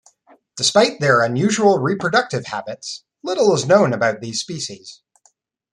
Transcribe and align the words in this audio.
Despite 0.57 0.99
their 0.99 1.21
unusual 1.21 1.77
reproductive 1.77 2.47
habits, 2.47 3.03
little 3.21 3.53
is 3.53 3.67
known 3.67 3.93
about 3.93 4.19
these 4.19 4.41
species. 4.41 5.03